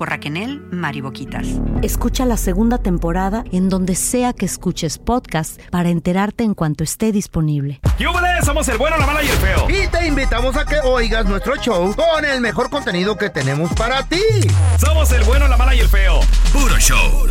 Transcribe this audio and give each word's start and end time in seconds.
por 0.00 0.08
Raquel 0.08 0.62
Mariboquitas. 0.70 1.46
Escucha 1.82 2.24
la 2.24 2.38
segunda 2.38 2.78
temporada 2.78 3.44
en 3.52 3.68
donde 3.68 3.94
sea 3.94 4.32
que 4.32 4.46
escuches 4.46 4.96
podcast 4.96 5.60
para 5.70 5.90
enterarte 5.90 6.42
en 6.42 6.54
cuanto 6.54 6.82
esté 6.82 7.12
disponible. 7.12 7.80
¡Yúbales! 7.98 8.46
Somos 8.46 8.66
el 8.68 8.78
bueno, 8.78 8.96
la 8.96 9.04
mala 9.04 9.22
y 9.22 9.28
el 9.28 9.36
feo. 9.36 9.66
Y 9.68 9.86
te 9.88 10.06
invitamos 10.06 10.56
a 10.56 10.64
que 10.64 10.76
oigas 10.84 11.26
nuestro 11.26 11.54
show 11.56 11.94
con 11.94 12.24
el 12.24 12.40
mejor 12.40 12.70
contenido 12.70 13.18
que 13.18 13.28
tenemos 13.28 13.74
para 13.74 14.02
ti. 14.04 14.22
Somos 14.78 15.12
el 15.12 15.22
bueno, 15.24 15.46
la 15.48 15.58
mala 15.58 15.74
y 15.74 15.80
el 15.80 15.88
feo. 15.88 16.20
Puro 16.50 16.78
show. 16.78 17.26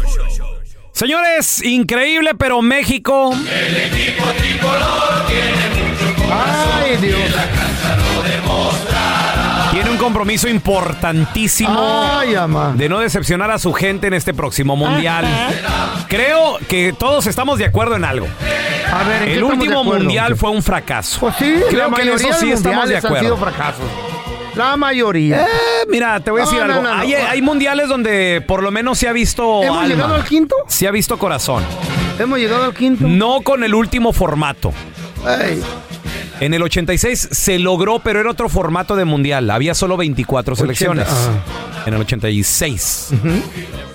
Señores, 0.91 1.63
increíble, 1.63 2.35
pero 2.35 2.61
México. 2.61 3.31
El 3.33 3.77
equipo 3.77 4.25
tricolor 4.37 5.25
tiene 5.27 5.89
mucho 5.89 6.21
corazón. 6.21 6.83
Ay, 6.83 6.97
Dios. 6.97 7.68
Compromiso 9.99 10.47
importantísimo 10.49 11.79
Ay, 11.79 12.33
ama. 12.33 12.73
de 12.75 12.89
no 12.89 12.99
decepcionar 12.99 13.51
a 13.51 13.59
su 13.59 13.73
gente 13.73 14.07
en 14.07 14.15
este 14.15 14.33
próximo 14.33 14.75
mundial. 14.75 15.25
Creo 16.07 16.57
que 16.67 16.93
todos 16.97 17.27
estamos 17.27 17.59
de 17.59 17.65
acuerdo 17.65 17.95
en 17.95 18.05
algo. 18.05 18.27
A 18.91 19.03
ver, 19.03 19.21
¿en 19.21 19.27
qué 19.27 19.33
El 19.35 19.43
último 19.43 19.83
mundial 19.83 20.35
fue 20.35 20.49
un 20.49 20.63
fracaso. 20.63 21.19
Pues 21.19 21.35
sí, 21.37 21.53
Creo 21.69 21.89
la 21.89 21.95
que 21.95 22.01
en 22.01 22.07
mayoría 22.09 22.29
eso 22.31 22.39
sí 22.39 22.51
estamos 22.51 22.89
de 22.89 22.97
acuerdo. 22.97 23.37
La 24.55 24.75
mayoría. 24.75 25.43
Eh, 25.43 25.47
mira, 25.87 26.19
te 26.19 26.31
voy 26.31 26.41
a 26.41 26.45
decir 26.45 26.57
no, 26.59 26.65
algo. 26.65 26.81
no, 26.81 26.93
no. 26.95 26.99
Hay, 27.01 27.13
hay 27.13 27.41
mundiales 27.41 27.87
donde 27.87 28.43
por 28.45 28.63
lo 28.63 28.71
menos 28.71 28.97
se 28.97 29.07
ha 29.07 29.13
visto 29.13 29.63
¿Hemos 29.63 29.77
alma. 29.83 29.87
llegado 29.87 30.15
al 30.15 30.25
quinto? 30.25 30.55
Se 30.67 30.87
ha 30.87 30.91
visto 30.91 31.17
corazón. 31.17 31.63
Hemos 32.17 32.39
llegado 32.39 32.65
al 32.65 32.73
quinto. 32.73 33.05
No 33.07 33.41
con 33.41 33.63
el 33.63 33.73
último 33.73 34.11
formato. 34.11 34.73
Ay, 35.25 35.61
En 36.39 36.53
el 36.53 36.61
86 36.61 37.29
se 37.31 37.59
logró, 37.59 37.99
pero 37.99 38.19
era 38.21 38.29
otro 38.31 38.47
formato 38.49 38.95
de 38.95 39.05
mundial. 39.05 39.49
Había 39.49 39.73
solo 39.73 39.97
24 39.97 40.55
selecciones. 40.55 41.07
ah. 41.09 41.31
En 41.85 41.93
el 41.93 42.01
86. 42.01 43.09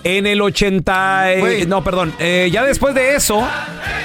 En 0.05 0.27
el 0.27 0.41
80... 0.43 1.33
eh, 1.35 1.67
no, 1.67 1.83
perdón. 1.85 2.13
eh, 2.19 2.49
ya 2.53 2.65
después 2.65 2.95
de 2.95 3.15
eso, 3.15 3.47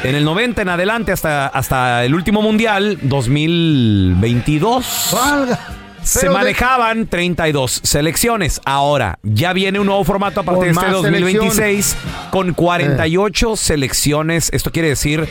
en 0.04 0.16
el 0.16 0.24
90 0.24 0.62
en 0.62 0.70
adelante, 0.70 1.12
hasta, 1.12 1.48
hasta 1.48 2.06
el 2.06 2.14
último 2.14 2.42
mundial, 2.42 2.98
2022... 3.02 5.10
valga. 5.14 5.60
Se 6.02 6.22
Pero 6.22 6.32
de- 6.32 6.38
manejaban 6.40 7.08
32 7.08 7.82
selecciones. 7.84 8.62
Ahora, 8.64 9.20
ya 9.22 9.52
viene 9.54 9.80
un 9.82 9.86
nuevo 9.86 10.04
formato 10.06 10.40
a 10.40 10.44
partir 10.44 10.70
de 10.70 10.74
Con 10.74 10.84
este 10.86 10.94
más 10.94 11.04
2026 11.04 11.98
con 12.32 12.54
48 12.54 13.56
selecciones. 13.58 14.50
Esto 14.54 14.72
quiere 14.72 14.88
decir 14.88 15.28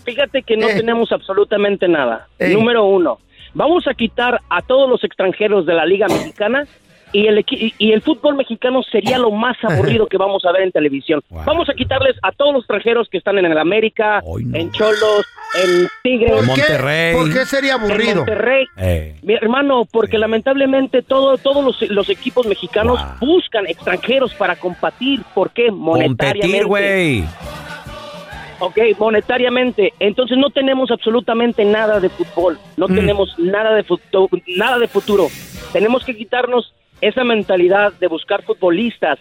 fíjate 0.04 0.42
que 0.42 0.56
no 0.56 0.68
Eh. 0.68 0.74
tenemos 0.76 1.10
absolutamente 1.12 1.88
nada. 1.88 2.28
Ey. 2.38 2.54
Número 2.54 2.84
uno, 2.84 3.18
vamos 3.54 3.86
a 3.88 3.94
quitar 3.94 4.40
a 4.48 4.62
todos 4.62 4.88
los 4.88 5.02
extranjeros 5.04 5.66
de 5.66 5.74
la 5.74 5.84
Liga 5.86 6.06
Mexicana 6.08 6.66
y 7.12 7.26
el, 7.26 7.38
equi- 7.38 7.74
y 7.78 7.92
el 7.92 8.00
fútbol 8.02 8.36
mexicano 8.36 8.82
sería 8.82 9.18
lo 9.18 9.30
más 9.30 9.56
aburrido 9.62 10.06
que 10.06 10.16
vamos 10.16 10.44
a 10.46 10.52
ver 10.52 10.62
en 10.62 10.72
televisión. 10.72 11.20
Wow. 11.30 11.44
Vamos 11.44 11.68
a 11.68 11.74
quitarles 11.74 12.16
a 12.22 12.32
todos 12.32 12.52
los 12.54 12.62
extranjeros 12.62 13.08
que 13.08 13.18
están 13.18 13.38
en 13.38 13.46
el 13.46 13.58
América, 13.58 14.18
Ay, 14.18 14.44
no. 14.44 14.56
en 14.58 14.70
Cholos, 14.72 15.26
en 15.62 15.88
Tigres, 16.02 16.30
¿Por 16.32 16.40
qué? 16.40 16.46
Monterrey. 16.46 17.14
¿Por 17.14 17.32
qué 17.32 17.46
sería 17.46 17.74
en 17.74 17.80
aburrido? 17.80 18.16
Monterrey. 18.16 18.66
Eh, 18.76 19.16
Mi 19.22 19.34
hermano, 19.34 19.86
porque 19.90 20.18
lamentablemente 20.18 21.02
todo, 21.02 21.36
todos 21.38 21.64
los, 21.64 21.90
los 21.90 22.08
equipos 22.10 22.46
mexicanos 22.46 23.00
Wow. 23.20 23.28
buscan 23.34 23.66
extranjeros 23.66 24.34
para 24.34 24.56
competir. 24.56 25.20
¿Por 25.34 25.50
qué? 25.50 25.70
Monetariamente. 25.70 26.64
güey. 26.64 27.24
Ok, 28.60 28.78
monetariamente. 28.98 29.92
Entonces 29.98 30.38
no 30.38 30.50
tenemos 30.50 30.90
absolutamente 30.90 31.64
nada 31.64 31.98
de 31.98 32.08
fútbol. 32.08 32.58
No 32.76 32.86
Mm. 32.88 32.94
tenemos 32.94 33.38
nada 33.38 33.74
de, 33.74 33.84
futu- 33.84 34.42
nada 34.56 34.78
de 34.78 34.86
futuro. 34.88 35.28
Tenemos 35.72 36.04
que 36.04 36.16
quitarnos 36.16 36.72
esa 37.02 37.24
mentalidad 37.24 37.92
de 37.94 38.06
buscar 38.06 38.42
futbolistas 38.44 39.18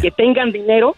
que 0.00 0.10
tengan 0.10 0.52
dinero 0.52 0.94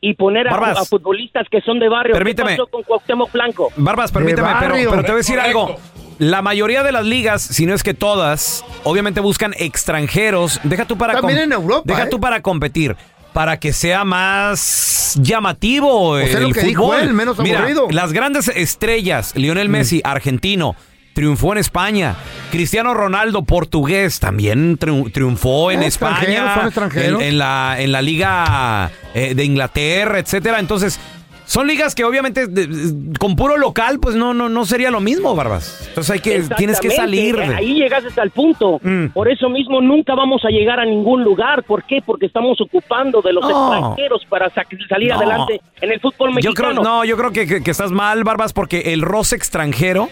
y 0.00 0.14
poner 0.14 0.48
a, 0.48 0.84
futbolistas 0.84 1.46
que 1.48 1.60
son 1.60 1.78
de 1.78 1.88
barrio. 1.88 2.14
Permíteme. 2.14 2.50
¿Qué 2.50 2.56
pasó 2.56 2.66
con 2.66 2.82
Cuauhtémoc 2.82 3.32
Blanco? 3.32 3.72
Barbas, 3.76 4.10
permíteme, 4.10 4.48
pero, 4.60 4.74
te 4.74 4.86
voy 4.86 5.10
a 5.10 5.14
decir 5.14 5.38
algo. 5.38 5.76
La 6.18 6.42
mayoría 6.42 6.82
de 6.82 6.92
las 6.92 7.04
ligas, 7.04 7.40
si 7.40 7.66
no 7.66 7.74
es 7.74 7.82
que 7.82 7.94
todas, 7.94 8.64
obviamente 8.82 9.20
buscan 9.20 9.54
extranjeros. 9.58 10.60
Deja 10.64 10.84
tú 10.84 10.98
para 10.98 11.14
También 11.14 11.38
en 11.38 11.52
Europa, 11.52 11.84
Deja 11.86 12.04
¿eh? 12.04 12.08
tú 12.10 12.20
para 12.20 12.42
competir. 12.42 12.96
Para 13.32 13.58
que 13.58 13.72
sea 13.72 14.04
más 14.04 15.18
llamativo 15.20 16.18
sea, 16.18 16.38
el 16.38 16.42
lo 16.42 16.48
que 16.50 16.54
fútbol. 16.60 16.68
dijo 16.68 16.94
él, 16.96 17.14
menos 17.14 17.38
Mira, 17.38 17.60
aburrido. 17.60 17.88
Mm. 17.88 17.92
las 17.92 18.12
grandes 18.12 18.48
estrellas, 18.48 19.32
Lionel 19.36 19.68
Messi, 19.68 20.02
argentino, 20.04 20.76
triunfó 21.14 21.52
en 21.52 21.58
España. 21.58 22.14
Cristiano 22.50 22.94
Ronaldo, 22.94 23.42
portugués, 23.44 24.20
también 24.20 24.78
triun- 24.78 25.12
triunfó 25.12 25.70
en 25.70 25.82
extranjeros, 25.82 26.34
España. 26.34 26.54
son 26.54 26.66
extranjeros. 26.66 27.22
En, 27.22 27.28
en 27.28 27.38
la, 27.38 27.76
en 27.78 27.92
la 27.92 28.02
liga 28.02 28.90
eh, 29.14 29.34
de 29.34 29.44
Inglaterra, 29.44 30.18
etcétera. 30.18 30.58
Entonces, 30.58 30.98
son 31.44 31.66
ligas 31.66 31.94
que 31.94 32.04
obviamente 32.04 32.46
de- 32.46 32.66
de- 32.66 33.18
con 33.18 33.36
puro 33.36 33.58
local, 33.58 33.98
pues 34.00 34.14
no, 34.14 34.32
no, 34.32 34.48
no 34.48 34.64
sería 34.64 34.90
lo 34.90 35.00
mismo, 35.00 35.34
Barbas. 35.34 35.84
Entonces 35.88 36.10
hay 36.12 36.20
que, 36.20 36.42
tienes 36.56 36.80
que 36.80 36.90
salir. 36.92 37.36
De- 37.36 37.54
Ahí 37.56 37.74
llegaste 37.74 38.08
hasta 38.08 38.22
el 38.22 38.30
punto. 38.30 38.78
Mm. 38.82 39.08
Por 39.08 39.30
eso 39.30 39.50
mismo 39.50 39.80
nunca 39.82 40.14
vamos 40.14 40.42
a 40.46 40.48
llegar 40.48 40.80
a 40.80 40.86
ningún 40.86 41.22
lugar. 41.24 41.62
¿Por 41.64 41.84
qué? 41.84 41.98
Porque 42.04 42.26
estamos 42.26 42.58
ocupando 42.60 43.20
de 43.20 43.32
los 43.34 43.42
No. 43.44 43.50
extranjeros 43.74 44.24
para 44.30 44.48
sa- 44.50 44.64
salir 44.88 45.10
No. 45.10 45.16
adelante 45.16 45.60
en 45.82 45.92
el 45.92 46.00
fútbol 46.00 46.30
Yo 46.30 46.34
mexicano. 46.36 46.70
creo, 46.70 46.82
no, 46.82 47.04
yo 47.04 47.16
creo 47.18 47.32
que, 47.32 47.46
que- 47.46 47.62
que 47.62 47.70
estás 47.70 47.90
mal, 47.90 48.24
Barbas, 48.24 48.52
porque 48.54 48.92
el 48.94 49.02
roce 49.02 49.36
extranjero 49.36 50.08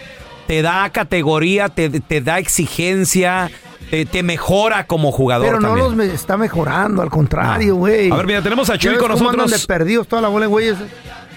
te 0.51 0.63
da 0.63 0.91
categoría, 0.91 1.69
te, 1.69 1.89
te 2.01 2.21
da 2.21 2.41
exigencia, 2.41 3.49
te, 3.89 4.05
te 4.05 4.25
mejora 4.25 4.85
como 4.89 5.13
jugador 5.13 5.47
Pero 5.47 5.61
no 5.61 5.69
también. 5.69 5.87
los 5.87 5.95
me- 5.95 6.07
está 6.07 6.37
mejorando, 6.37 7.03
al 7.03 7.09
contrario, 7.09 7.77
güey. 7.77 8.11
A 8.11 8.17
ver, 8.17 8.27
mira, 8.27 8.43
tenemos 8.43 8.69
a 8.69 8.77
Chuy 8.77 8.87
¿Ya 8.87 8.99
ves 8.99 9.01
con 9.01 9.11
nosotros. 9.13 9.49
de 9.49 9.59
perdidos 9.69 10.09
toda 10.09 10.21
la 10.21 10.27
bola 10.27 10.47
de 10.47 10.51
güeyes 10.51 10.77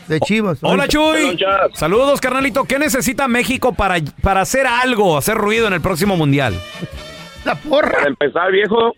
de 0.08 0.20
Chivas. 0.20 0.58
Hola, 0.64 0.88
Chuy. 0.88 1.38
Saludos, 1.76 2.20
carnalito. 2.22 2.64
¿Qué 2.64 2.80
necesita 2.80 3.28
México 3.28 3.74
para, 3.74 3.98
para 4.24 4.42
hacer 4.42 4.66
algo, 4.66 5.16
hacer 5.16 5.38
ruido 5.38 5.68
en 5.68 5.74
el 5.74 5.82
próximo 5.82 6.18
mundial? 6.18 6.60
La 7.46 7.54
porra. 7.54 7.92
Para 7.92 8.08
empezar, 8.08 8.52
viejo, 8.52 8.94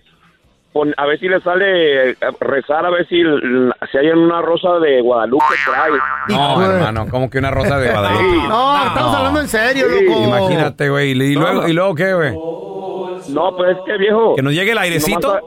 a 0.98 1.06
ver 1.06 1.19
si 1.19 1.27
le 1.27 1.39
sale 1.42 2.12
eh, 2.12 2.16
rezar, 2.39 2.86
a 2.86 2.89
ver 2.89 3.07
si, 3.07 3.22
si 3.92 3.98
hay 3.98 4.07
una 4.10 4.42
rosa 4.42 4.80
de 4.80 5.01
Guadalupe 5.01 5.45
por 5.66 5.75
ahí. 5.75 5.92
No, 6.30 6.62
hermano, 6.63 7.07
como 7.10 7.30
que 7.30 7.38
una 7.39 7.51
rosa 7.51 7.77
de 7.80 7.92
Guadalupe. 7.92 8.48
No, 8.48 8.86
estamos 8.88 9.16
hablando 9.16 9.39
en 9.42 9.48
serio, 9.48 9.86
Sí, 9.98 10.06
loco. 10.06 10.24
Imagínate, 10.24 10.89
güey. 10.89 11.12
¿Y 11.12 11.36
No, 11.36 11.42
luego, 11.42 11.62
no. 11.62 11.68
¿y 11.68 11.74
luego 11.74 11.95
qué, 11.95 12.13
güey? 12.13 12.33
No, 13.30 13.56
pues 13.56 13.72
es 13.72 13.77
que 13.86 13.98
viejo. 13.98 14.36
¿Que 14.36 14.42
nos 14.42 14.54
llegue 14.54 14.72
el 14.72 14.77
airecito? 14.77 15.39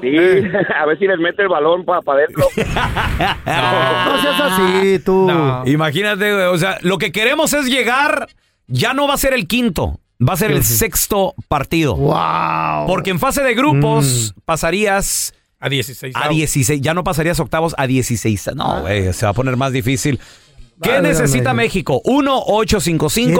Sí, 0.00 0.16
a 0.78 0.86
ver 0.86 0.98
si 0.98 1.06
les 1.08 1.18
mete 1.18 1.42
el 1.42 1.48
balón 1.48 1.84
para 1.84 2.00
adentro. 2.06 2.44
No 2.56 4.18
seas 4.22 4.40
así, 4.40 4.98
tú. 5.00 5.28
Imagínate, 5.66 6.32
güey. 6.32 6.46
O 6.46 6.56
sea, 6.58 6.78
lo 6.82 6.98
que 6.98 7.12
queremos 7.12 7.52
es 7.52 7.66
llegar. 7.66 8.28
Ya 8.70 8.92
no 8.92 9.08
va 9.08 9.14
a 9.14 9.16
ser 9.16 9.32
el 9.32 9.46
quinto, 9.48 9.98
va 10.26 10.32
a 10.34 10.36
ser 10.36 10.50
el 10.50 10.64
sexto 10.64 11.34
partido. 11.48 11.94
Wow. 11.96 12.86
Porque 12.86 13.10
en 13.10 13.18
fase 13.18 13.42
de 13.42 13.54
grupos 13.54 14.34
pasarías 14.44 15.32
A 15.60 15.68
16. 15.68 16.14
a 16.16 16.28
16. 16.28 16.80
Ya 16.80 16.94
no 16.94 17.04
pasarías 17.04 17.38
octavos 17.40 17.74
a 17.78 17.86
16. 17.86 18.50
No, 18.54 18.82
güey, 18.82 19.12
se 19.12 19.26
va 19.26 19.30
a 19.30 19.34
poner 19.34 19.56
más 19.56 19.72
difícil. 19.72 20.18
¿Qué 20.80 20.90
Válgame 20.90 21.08
necesita. 21.08 21.54
México? 21.54 22.00
Qué 22.04 22.10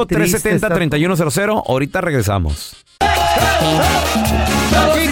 triste 0.07 0.59
1-855-370-3100. 0.59 1.63
Ahorita 1.67 2.01
regresamos. 2.01 2.77
Todos 4.73 5.05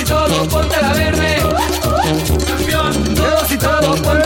y 0.00 0.04
todo, 0.04 0.48
ponte 0.48 0.82
la 0.82 0.92
verde. 0.92 1.42
Campeón, 2.46 3.14
todos 3.14 3.50
y 3.52 3.58
todo, 3.58 3.96
ponte 3.96 4.17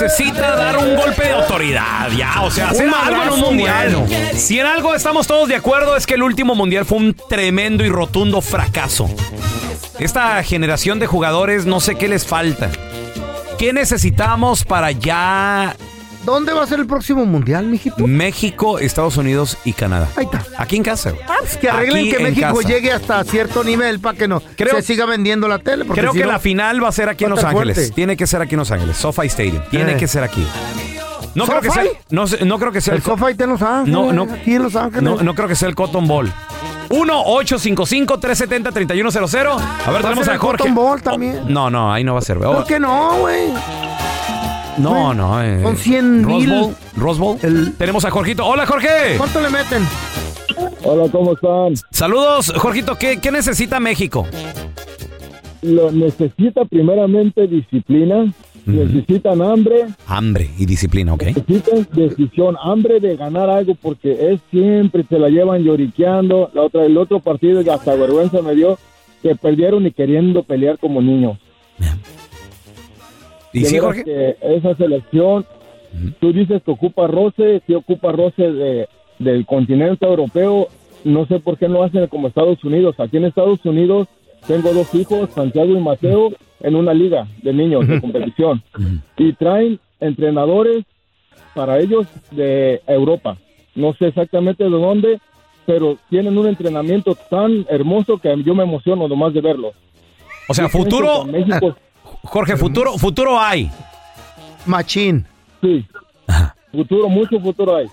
necesita 0.00 0.56
dar 0.56 0.78
un 0.78 0.96
golpe 0.96 1.24
de 1.24 1.32
autoridad, 1.32 2.10
ya, 2.10 2.42
o 2.42 2.50
sea, 2.50 2.70
hacer 2.70 2.88
algo 2.88 3.22
en 3.22 3.30
un 3.30 3.40
mundial. 3.40 4.06
Si 4.34 4.58
en 4.58 4.66
algo 4.66 4.94
estamos 4.94 5.26
todos 5.26 5.48
de 5.48 5.56
acuerdo 5.56 5.96
es 5.96 6.06
que 6.06 6.14
el 6.14 6.22
último 6.22 6.54
mundial 6.54 6.84
fue 6.84 6.98
un 6.98 7.16
tremendo 7.28 7.84
y 7.84 7.88
rotundo 7.88 8.40
fracaso. 8.40 9.08
Esta 9.98 10.42
generación 10.42 10.98
de 10.98 11.06
jugadores 11.06 11.66
no 11.66 11.80
sé 11.80 11.94
qué 11.94 12.08
les 12.08 12.26
falta. 12.26 12.70
¿Qué 13.58 13.72
necesitamos 13.72 14.64
para 14.64 14.90
ya 14.90 15.76
¿Dónde 16.24 16.54
va 16.54 16.62
a 16.62 16.66
ser 16.66 16.80
el 16.80 16.86
próximo 16.86 17.26
mundial, 17.26 17.66
mijito? 17.66 18.06
México, 18.06 18.78
Estados 18.78 19.16
Unidos 19.18 19.58
y 19.64 19.74
Canadá? 19.74 20.08
Ahí 20.16 20.24
está. 20.24 20.42
Aquí 20.56 20.76
en 20.76 20.82
casa. 20.82 21.10
güey. 21.10 21.22
Pues 21.40 21.56
que 21.58 21.68
arreglen 21.68 21.98
Aquí 22.02 22.10
que 22.10 22.16
en 22.16 22.22
México 22.22 22.54
casa. 22.56 22.68
llegue 22.68 22.92
hasta 22.92 23.22
cierto 23.24 23.62
nivel 23.62 24.00
para 24.00 24.16
que 24.16 24.26
no 24.26 24.40
Creo- 24.56 24.76
se 24.76 24.82
siga 24.82 25.04
vendiendo 25.06 25.46
la 25.48 25.58
tele. 25.58 25.84
porque 25.84 26.00
Creo 26.00 26.12
si 26.12 26.18
que 26.18 26.24
no- 26.24 26.32
la 26.32 26.38
final 26.38 26.82
va 26.82 26.88
a 26.88 26.92
ser 26.92 27.08
aquí 27.10 27.24
en 27.24 27.30
Los 27.30 27.44
Ángeles. 27.44 27.76
fuerte. 27.76 27.92
Tiene 27.94 28.16
que 28.16 28.26
ser 28.26 28.40
aquí 28.40 28.54
en 28.54 28.60
Los 28.60 28.70
Ángeles. 28.70 28.96
SoFi 28.96 29.26
Stadium. 29.26 29.62
Tiene 29.70 29.92
Eh. 29.92 29.96
que 29.96 30.08
ser 30.08 30.22
aquí. 30.24 30.46
No 31.34 31.46
creo 31.46 31.60
que 31.60 31.70
sea, 31.70 31.82
¿SoFi? 31.82 31.96
no, 32.10 32.26
sé- 32.26 32.44
no 32.44 32.58
creo 32.58 32.72
que 32.72 32.80
sea 32.80 32.94
El 32.94 33.02
co- 33.02 33.10
sofá 33.12 33.30
está 33.30 33.44
en 33.44 33.50
Los 33.50 33.60
Ángeles. 33.62 33.92
No, 33.92 34.12
no. 34.12 34.22
Aquí 34.32 34.54
en 34.54 34.62
Los 34.62 34.76
Ángeles. 34.76 35.02
No, 35.02 35.16
no 35.20 35.34
creo 35.34 35.48
que 35.48 35.56
sea 35.56 35.68
el 35.68 35.74
Cotton 35.74 36.06
Bowl. 36.06 36.32
1-855-370-3100. 36.90 39.58
A 39.86 39.90
ver, 39.90 39.96
Va 39.96 39.98
a 39.98 40.02
tenemos 40.02 40.24
ser 40.24 40.30
a 40.30 40.34
el 40.34 40.38
Jorge. 40.40 40.58
Cotton 40.58 40.74
Bowl 40.74 41.02
también. 41.02 41.40
No, 41.48 41.70
no, 41.70 41.92
ahí 41.92 42.04
no 42.04 42.12
va 42.14 42.20
a 42.20 42.22
ser. 42.22 42.38
güey. 42.38 42.52
¿Por 42.52 42.64
qué 42.66 42.78
no, 42.78 43.16
güey? 43.18 43.48
No, 44.78 45.14
no. 45.14 45.42
eh. 45.42 45.62
Son 45.62 45.76
100 45.76 46.24
Rose 46.24 46.46
mil. 46.46 46.74
Bowl. 47.18 47.38
Tenemos 47.78 48.04
a 48.04 48.10
Jorgito. 48.10 48.44
Hola, 48.46 48.66
Jorge. 48.66 49.16
¿Cuánto 49.16 49.40
le 49.40 49.50
meten? 49.50 49.82
Hola, 50.84 51.08
¿cómo 51.10 51.32
están? 51.34 51.74
Saludos, 51.90 52.52
Jorgito. 52.56 52.96
¿Qué, 52.96 53.18
qué 53.20 53.30
necesita 53.30 53.80
México? 53.80 54.26
Lo 55.62 55.90
necesita 55.90 56.66
primeramente 56.66 57.46
disciplina, 57.46 58.30
necesitan 58.66 59.40
hambre, 59.40 59.86
Hambre 60.06 60.50
y 60.58 60.66
disciplina, 60.66 61.14
¿ok? 61.14 61.22
necesitan 61.22 61.88
decisión, 61.92 62.56
hambre 62.62 63.00
de 63.00 63.16
ganar 63.16 63.48
algo 63.48 63.74
porque 63.74 64.32
es 64.32 64.40
siempre 64.50 65.04
se 65.08 65.18
la 65.18 65.30
llevan 65.30 65.62
lloriqueando. 65.62 66.50
La 66.52 66.62
otra, 66.62 66.84
el 66.84 66.98
otro 66.98 67.20
partido 67.20 67.62
y 67.62 67.68
hasta 67.70 67.94
vergüenza 67.94 68.42
me 68.42 68.54
dio 68.54 68.78
que 69.22 69.34
perdieron 69.36 69.86
y 69.86 69.90
queriendo 69.92 70.42
pelear 70.42 70.78
como 70.78 71.00
niños. 71.00 71.38
¿Y 73.54 73.64
sí, 73.64 73.78
Jorge? 73.78 74.04
que 74.04 74.36
esa 74.42 74.74
selección, 74.74 75.46
tú 76.20 76.32
dices 76.32 76.60
que 76.62 76.72
ocupa 76.72 77.06
roce, 77.06 77.62
si 77.66 77.74
ocupa 77.74 78.10
roce 78.10 78.50
de, 78.50 78.88
del 79.20 79.46
continente 79.46 80.04
europeo, 80.04 80.68
no 81.04 81.26
sé 81.26 81.38
por 81.38 81.56
qué 81.56 81.68
no 81.68 81.84
hacen 81.84 82.08
como 82.08 82.28
Estados 82.28 82.62
Unidos. 82.64 82.96
Aquí 82.98 83.16
en 83.16 83.26
Estados 83.26 83.64
Unidos 83.64 84.08
tengo 84.48 84.72
dos 84.72 84.92
hijos, 84.94 85.30
Santiago 85.30 85.70
y 85.70 85.80
Mateo, 85.80 86.32
en 86.60 86.74
una 86.74 86.92
liga 86.92 87.28
de 87.42 87.52
niños 87.52 87.86
de 87.86 88.00
competición. 88.00 88.62
Y 89.16 89.32
traen 89.34 89.78
entrenadores 90.00 90.84
para 91.54 91.78
ellos 91.78 92.06
de 92.32 92.82
Europa. 92.88 93.36
No 93.76 93.92
sé 93.94 94.08
exactamente 94.08 94.64
de 94.64 94.70
dónde, 94.70 95.20
pero 95.64 95.96
tienen 96.10 96.36
un 96.36 96.48
entrenamiento 96.48 97.16
tan 97.30 97.66
hermoso 97.68 98.18
que 98.18 98.34
yo 98.42 98.54
me 98.54 98.64
emociono 98.64 99.06
nomás 99.06 99.32
de 99.32 99.40
verlo. 99.40 99.72
O 100.48 100.54
sea, 100.54 100.68
futuro. 100.68 101.24
México 101.24 101.76
Jorge, 102.24 102.56
futuro, 102.56 102.98
futuro 102.98 103.38
hay. 103.38 103.70
Machín. 104.66 105.24
Sí. 105.62 105.84
Futuro, 106.72 107.08
mucho 107.08 107.38
futuro 107.40 107.76
hay. 107.76 107.86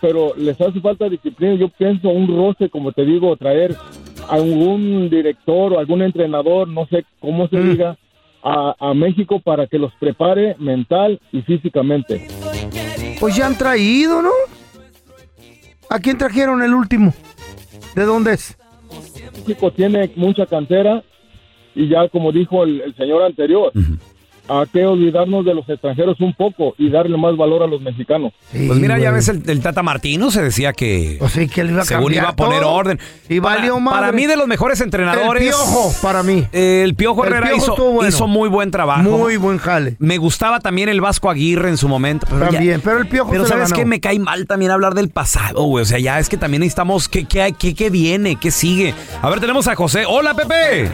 Pero 0.00 0.32
les 0.36 0.60
hace 0.60 0.80
falta 0.80 1.08
disciplina. 1.08 1.54
Yo 1.54 1.68
pienso 1.68 2.08
un 2.08 2.28
roce, 2.28 2.70
como 2.70 2.92
te 2.92 3.04
digo, 3.04 3.36
traer 3.36 3.74
a 4.28 4.34
algún 4.34 5.08
director 5.10 5.72
o 5.72 5.78
algún 5.78 6.02
entrenador, 6.02 6.68
no 6.68 6.86
sé 6.86 7.04
cómo 7.20 7.48
se 7.48 7.60
diga, 7.60 7.96
a, 8.42 8.74
a 8.78 8.94
México 8.94 9.40
para 9.40 9.66
que 9.66 9.78
los 9.78 9.92
prepare 9.94 10.54
mental 10.58 11.20
y 11.32 11.42
físicamente. 11.42 12.28
Pues 13.18 13.34
ya 13.34 13.46
han 13.46 13.58
traído, 13.58 14.22
¿no? 14.22 14.30
¿A 15.90 15.98
quién 15.98 16.18
trajeron 16.18 16.62
el 16.62 16.74
último? 16.74 17.12
¿De 17.96 18.04
dónde 18.04 18.34
es? 18.34 18.56
México 19.38 19.72
tiene 19.72 20.10
mucha 20.14 20.46
cantera 20.46 21.02
y 21.78 21.88
ya 21.88 22.08
como 22.08 22.32
dijo 22.32 22.64
el, 22.64 22.92
señor 22.96 23.22
anterior, 23.22 23.70
hay 24.48 24.66
que 24.72 24.84
olvidarnos 24.84 25.44
de 25.44 25.54
los 25.54 25.68
extranjeros 25.68 26.18
un 26.20 26.32
poco 26.34 26.74
y 26.78 26.90
darle 26.90 27.16
más 27.16 27.36
valor 27.36 27.62
a 27.62 27.66
los 27.66 27.80
mexicanos. 27.80 28.32
Pues 28.52 28.78
mira, 28.78 28.98
ya 28.98 29.10
ves, 29.10 29.28
el, 29.28 29.42
el 29.48 29.60
Tata 29.60 29.82
Martino 29.82 30.30
se 30.30 30.42
decía 30.42 30.72
que, 30.72 31.16
Pues 31.18 31.36
él 31.36 31.50
iba 31.70 31.82
a 31.82 31.84
según 31.84 32.14
iba 32.14 32.28
a 32.30 32.36
poner 32.36 32.60
todo. 32.62 32.72
orden. 32.72 32.98
Y 33.28 33.40
para, 33.40 33.56
valió 33.56 33.74
para 33.74 33.80
madre. 33.82 34.12
mí, 34.12 34.26
de 34.26 34.36
los 34.36 34.46
mejores 34.46 34.80
entrenadores. 34.80 35.42
El 35.42 35.48
Piojo, 35.48 35.92
para 36.02 36.22
mí. 36.22 36.44
El 36.52 36.94
Piojo 36.94 37.24
El 37.24 37.32
Herrera 37.32 37.46
Piojo 37.48 37.62
hizo, 37.62 37.72
estuvo 37.72 37.90
bueno. 37.92 38.08
hizo 38.08 38.26
muy 38.26 38.48
buen 38.48 38.70
trabajo. 38.70 39.02
Muy 39.02 39.36
buen 39.36 39.58
jale. 39.58 39.96
Me 39.98 40.18
gustaba 40.18 40.60
también 40.60 40.88
el 40.88 41.00
Vasco 41.00 41.30
Aguirre 41.30 41.68
en 41.68 41.76
su 41.76 41.88
momento. 41.88 42.26
pero 42.28 42.46
ya- 42.46 42.52
También, 42.52 42.80
pero 42.82 42.98
el 42.98 43.06
Piojo 43.08 43.30
Pero 43.30 43.44
se 43.44 43.50
¿sabes 43.50 43.72
qué? 43.72 43.84
Me 43.84 44.00
cae 44.00 44.18
mal 44.18 44.46
también 44.46 44.70
hablar 44.70 44.94
del 44.94 45.10
pasado, 45.10 45.62
güey. 45.64 45.82
O 45.82 45.86
sea, 45.86 45.98
ya 45.98 46.18
es 46.18 46.28
que 46.28 46.36
también 46.36 46.60
necesitamos... 46.60 47.08
¿Qué, 47.08 47.24
qué, 47.26 47.54
qué, 47.58 47.74
qué 47.74 47.90
viene? 47.90 48.36
¿Qué 48.36 48.50
sigue? 48.50 48.94
A 49.22 49.28
ver, 49.30 49.40
tenemos 49.40 49.68
a 49.68 49.74
José. 49.74 50.04
¡Hola, 50.06 50.34
Pepe! 50.34 50.90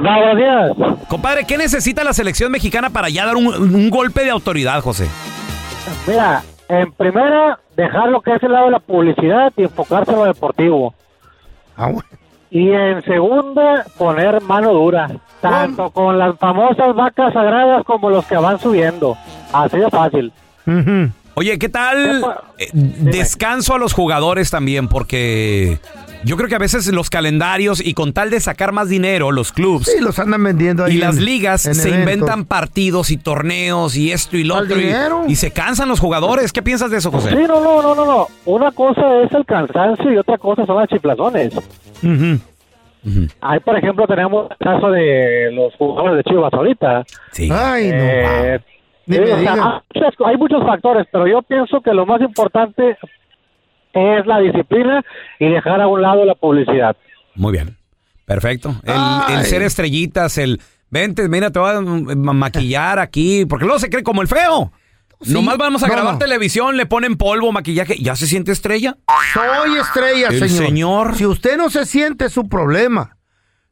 Buenos 0.00 0.36
días. 0.36 0.98
Compadre, 1.08 1.44
¿qué 1.46 1.56
necesita 1.56 2.04
la 2.04 2.12
selección 2.12 2.50
mexicana 2.52 2.90
para 2.90 3.08
ya 3.08 3.26
dar 3.26 3.36
un, 3.36 3.46
un 3.46 3.90
golpe 3.90 4.24
de 4.24 4.30
autoridad, 4.30 4.80
José? 4.80 5.08
Mira, 6.06 6.42
en 6.68 6.92
primera, 6.92 7.58
dejar 7.76 8.08
lo 8.08 8.20
que 8.20 8.34
es 8.34 8.42
el 8.42 8.52
lado 8.52 8.66
de 8.66 8.72
la 8.72 8.80
publicidad 8.80 9.52
y 9.56 9.62
enfocarse 9.62 10.12
en 10.12 10.18
lo 10.18 10.24
deportivo. 10.24 10.94
Ah, 11.76 11.90
Y 12.50 12.70
en 12.70 13.02
segunda, 13.04 13.84
poner 13.96 14.40
mano 14.42 14.72
dura. 14.72 15.08
Tanto 15.40 15.90
con 15.90 16.18
las 16.18 16.36
famosas 16.38 16.94
vacas 16.94 17.32
sagradas 17.32 17.84
como 17.84 18.10
los 18.10 18.24
que 18.26 18.36
van 18.36 18.58
subiendo. 18.58 19.16
Así 19.52 19.78
de 19.78 19.90
fácil. 19.90 20.32
Oye, 21.38 21.58
¿qué 21.58 21.68
tal 21.68 22.24
eh, 22.58 22.68
descanso 22.72 23.74
a 23.74 23.78
los 23.78 23.92
jugadores 23.92 24.50
también? 24.50 24.88
Porque 24.88 25.78
yo 26.24 26.34
creo 26.38 26.48
que 26.48 26.54
a 26.54 26.58
veces 26.58 26.86
los 26.88 27.10
calendarios 27.10 27.84
y 27.84 27.92
con 27.92 28.14
tal 28.14 28.30
de 28.30 28.40
sacar 28.40 28.72
más 28.72 28.88
dinero, 28.88 29.30
los 29.32 29.52
clubs 29.52 29.84
Sí, 29.86 30.00
los 30.02 30.18
andan 30.18 30.42
vendiendo 30.42 30.84
ahí. 30.84 30.94
y 30.94 30.96
las 30.98 31.16
ligas 31.16 31.60
se 31.60 31.72
eventos. 31.72 31.94
inventan 31.98 32.46
partidos 32.46 33.10
y 33.10 33.18
torneos 33.18 33.96
y 33.98 34.12
esto 34.12 34.38
y 34.38 34.44
lo 34.44 34.56
otro. 34.56 34.78
y- 34.80 34.84
dinero. 34.84 35.24
Y, 35.28 35.36
se 35.36 35.50
cansan 35.50 35.90
los 35.90 36.00
jugadores. 36.00 36.54
¿Qué 36.54 36.62
piensas 36.62 36.90
de 36.90 36.96
eso, 36.96 37.10
José? 37.10 37.28
Sí, 37.28 37.36
no, 37.46 37.60
no, 37.60 37.82
no, 37.82 37.94
no, 37.94 38.06
no. 38.06 38.28
Una 38.46 38.70
cosa 38.72 39.02
es 39.22 39.30
el 39.32 39.44
cansancio 39.44 40.10
y 40.10 40.16
otra 40.16 40.38
cosa 40.38 40.64
son 40.64 40.76
las 40.78 40.88
chiflazones. 40.88 41.52
Ahí, 43.42 43.60
por 43.60 43.76
ejemplo, 43.76 44.06
tenemos 44.06 44.50
el 44.50 44.56
caso 44.56 44.90
de 44.90 45.50
los 45.52 45.74
jugadores 45.74 46.16
de 46.16 46.24
Chivas 46.24 46.52
ahorita. 46.52 47.04
Sí. 47.32 47.48
Ay, 47.52 47.88
no. 47.90 47.94
Eh, 47.98 48.60
Ni 49.06 49.16
sí, 49.16 49.22
me 49.22 49.32
o 49.32 49.38
sea, 49.40 49.54
digas. 49.92 50.14
hay 50.26 50.36
muchos 50.36 50.62
factores, 50.64 51.06
pero 51.12 51.26
yo 51.26 51.42
pienso 51.42 51.80
que 51.80 51.92
lo 51.92 52.06
más 52.06 52.20
importante 52.20 52.96
es 53.92 54.26
la 54.26 54.38
disciplina 54.40 55.02
y 55.38 55.48
dejar 55.48 55.80
a 55.80 55.88
un 55.88 56.02
lado 56.02 56.24
la 56.24 56.34
publicidad. 56.34 56.96
Muy 57.34 57.52
bien. 57.52 57.76
Perfecto. 58.24 58.74
El, 59.28 59.44
ser 59.44 59.62
estrellitas, 59.62 60.36
el 60.38 60.60
vente, 60.90 61.28
mira, 61.28 61.50
te 61.52 61.58
voy 61.60 61.70
a 61.70 61.80
ma- 61.80 62.32
maquillar 62.32 62.98
aquí. 62.98 63.46
Porque 63.46 63.64
luego 63.64 63.78
se 63.78 63.88
cree 63.88 64.02
como 64.02 64.20
el 64.22 64.28
feo. 64.28 64.72
Nomás 65.26 65.56
vamos 65.56 65.82
a 65.82 65.86
no, 65.86 65.92
grabar 65.94 66.12
no. 66.14 66.18
televisión, 66.18 66.76
le 66.76 66.84
ponen 66.84 67.16
polvo, 67.16 67.50
maquillaje, 67.52 67.96
¿ya 67.98 68.16
se 68.16 68.26
siente 68.26 68.52
estrella? 68.52 68.96
Soy 69.32 69.78
estrella, 69.78 70.28
El 70.28 70.40
señor. 70.48 70.66
señor. 70.66 71.14
Si 71.14 71.24
usted 71.24 71.56
no 71.56 71.70
se 71.70 71.86
siente, 71.86 72.26
es 72.26 72.32
su 72.32 72.48
problema. 72.48 73.16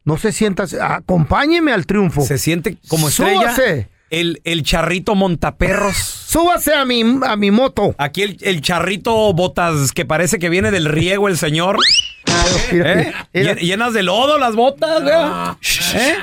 No 0.05 0.17
se 0.17 0.33
sienta. 0.33 0.65
Acompáñeme 0.81 1.73
al 1.73 1.85
triunfo. 1.87 2.23
Se 2.23 2.39
siente 2.39 2.79
como 2.89 3.09
estrella. 3.09 3.41
Súbase. 3.53 3.89
El, 4.21 4.41
el 4.45 4.63
charrito 4.63 5.15
montaperros 5.15 5.97
súbase 5.97 6.75
a 6.75 6.85
mi, 6.85 7.03
a 7.27 7.37
mi 7.37 7.51
moto. 7.51 7.95
Aquí 7.99 8.23
el, 8.23 8.37
el 8.43 8.61
charrito 8.61 9.33
botas 9.33 9.93
que 9.93 10.05
parece 10.05 10.39
que 10.39 10.49
viene 10.49 10.71
del 10.71 10.87
riego 10.87 11.29
el 11.29 11.37
señor. 11.39 11.79
¿Eh? 12.73 13.13
Llen- 13.33 13.59
Llenas 13.59 13.93
de 13.95 14.03
lodo 14.03 14.39
las 14.39 14.55
botas, 14.55 15.03
¿verdad? 15.05 15.57
¿Eh? 15.95 16.15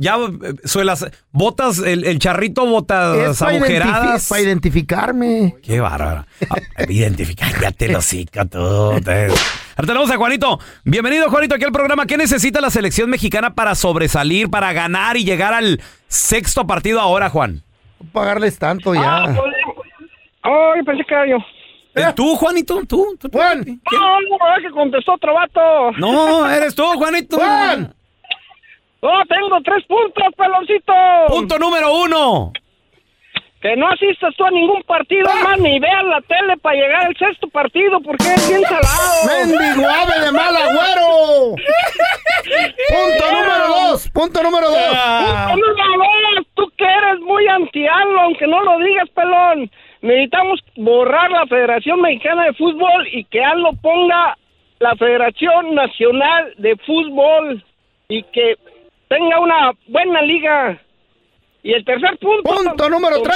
Ya 0.00 0.16
eh, 0.16 0.54
suelas, 0.64 1.06
botas, 1.32 1.78
el, 1.78 2.04
el 2.04 2.18
charrito 2.20 2.64
botas 2.66 3.16
Es 3.32 3.38
para 3.38 3.56
agujeradas. 3.56 4.30
identificarme. 4.40 5.56
Qué 5.62 5.80
bárbaro. 5.80 6.24
Ah, 6.50 6.56
Identificar, 6.88 7.52
ya 7.60 7.72
te 7.72 7.88
lo 7.88 8.00
cica 8.00 8.44
tú. 8.44 9.00
te- 9.04 9.28
Ahora 9.78 9.86
tenemos 9.86 10.10
a 10.10 10.16
Juanito. 10.16 10.58
Bienvenido, 10.82 11.30
Juanito, 11.30 11.54
aquí 11.54 11.62
al 11.62 11.70
programa. 11.70 12.04
¿Qué 12.04 12.16
necesita 12.16 12.60
la 12.60 12.68
selección 12.68 13.08
mexicana 13.08 13.54
para 13.54 13.76
sobresalir, 13.76 14.50
para 14.50 14.72
ganar 14.72 15.16
y 15.16 15.22
llegar 15.24 15.54
al 15.54 15.80
sexto 16.08 16.66
partido 16.66 17.00
ahora, 17.00 17.30
Juan? 17.30 17.62
Pagarles 18.12 18.58
tanto 18.58 18.92
ya. 18.92 19.22
Ay, 20.42 20.82
pensé 20.84 21.04
que 21.04 21.14
era 21.14 21.28
yo. 21.28 21.36
¿Eh? 21.94 22.12
¿Tú, 22.16 22.34
Juanito? 22.34 22.80
¿Tú? 22.88 23.16
¿Tú? 23.20 23.28
Juan, 23.32 23.64
No, 23.92 24.20
no, 24.20 24.56
es 24.56 24.64
que 24.64 24.70
contestó 24.72 25.12
otro 25.14 25.32
vato. 25.34 25.92
No, 25.96 26.50
eres 26.50 26.74
tú, 26.74 26.82
Juanito. 26.82 27.36
Juan. 27.36 27.94
No, 29.00 29.10
tengo 29.28 29.60
tres 29.64 29.84
puntos, 29.86 30.26
peloncito. 30.36 30.92
Punto 31.28 31.56
número 31.56 31.94
uno. 32.02 32.52
Que 33.60 33.76
no 33.76 33.88
asistas 33.88 34.34
tú 34.36 34.44
a 34.44 34.50
ningún 34.50 34.82
partido, 34.84 35.28
más 35.42 35.58
ni 35.58 35.80
veas 35.80 36.04
la 36.04 36.20
tele 36.20 36.56
para 36.58 36.76
llegar 36.76 37.06
al 37.06 37.16
sexto 37.16 37.48
partido, 37.48 38.00
porque 38.00 38.24
es 38.24 38.48
bien 38.48 38.62
salado. 38.62 39.26
¡Mendigo 39.26 39.88
ave 39.88 40.26
de 40.26 40.32
mal 40.32 40.56
agüero! 40.56 41.56
Punto 42.88 43.32
número 43.32 43.68
dos. 43.68 44.10
Punto 44.10 44.42
número 44.44 44.70
dos. 44.70 44.78
Punto 45.50 45.84
número 45.86 46.12
dos, 46.36 46.46
tú 46.54 46.72
que 46.76 46.84
eres 46.84 47.20
muy 47.20 47.48
anti-ALO, 47.48 48.20
aunque 48.20 48.46
no 48.46 48.62
lo 48.62 48.78
digas, 48.78 49.08
pelón. 49.10 49.70
Necesitamos 50.02 50.60
borrar 50.76 51.30
la 51.30 51.46
Federación 51.46 52.00
Mexicana 52.00 52.44
de 52.44 52.54
Fútbol 52.54 53.08
y 53.10 53.24
que 53.24 53.42
ALO 53.42 53.72
ponga 53.82 54.38
la 54.78 54.94
Federación 54.94 55.74
Nacional 55.74 56.54
de 56.58 56.76
Fútbol 56.76 57.64
y 58.08 58.22
que 58.22 58.56
tenga 59.08 59.40
una 59.40 59.72
buena 59.88 60.22
liga. 60.22 60.80
Y 61.62 61.72
el 61.72 61.84
tercer 61.84 62.18
punto... 62.18 62.54
Punto 62.54 62.88
número 62.88 63.22
tres, 63.22 63.34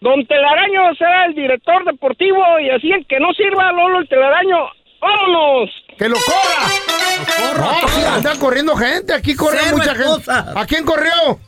Don 0.00 0.26
Telaraño 0.26 0.94
será 0.96 1.26
el 1.26 1.34
director 1.34 1.84
deportivo 1.84 2.42
y 2.58 2.70
así 2.70 2.90
el 2.90 3.06
que 3.06 3.20
no 3.20 3.32
sirva, 3.34 3.70
Lolo 3.70 4.00
el 4.00 4.08
Telaraño, 4.08 4.58
¡vámonos! 5.00 5.70
¡Que 5.96 6.08
lo 6.08 6.16
corra! 6.16 6.66
No, 7.56 7.88
sí, 7.88 8.02
anda 8.04 8.36
corriendo 8.36 8.74
gente. 8.74 9.14
Aquí 9.14 9.36
corre 9.36 9.58
mucha 9.70 9.94
gente. 9.94 10.28
¿A 10.28 10.66
quién 10.66 10.84
corrió? 10.84 11.38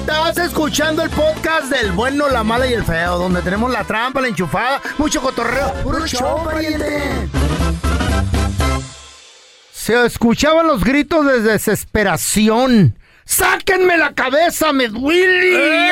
Estás 0.00 0.38
escuchando 0.38 1.02
el 1.02 1.08
podcast 1.10 1.72
del 1.72 1.92
bueno, 1.92 2.28
la 2.28 2.44
mala 2.44 2.66
y 2.66 2.74
el 2.74 2.84
feo, 2.84 3.16
donde 3.16 3.40
tenemos 3.40 3.70
la 3.70 3.84
trampa, 3.84 4.20
la 4.20 4.28
enchufada, 4.28 4.82
mucho 4.98 5.22
cotorreo. 5.22 5.72
¡Puro 5.82 6.06
show, 6.06 6.44
pariente! 6.44 7.28
Se 9.90 10.06
escuchaban 10.06 10.68
los 10.68 10.84
gritos 10.84 11.26
de 11.26 11.40
desesperación. 11.42 12.96
¡Sáquenme 13.24 13.98
la 13.98 14.12
cabeza, 14.14 14.72
me 14.72 14.86
duele! 14.86 15.90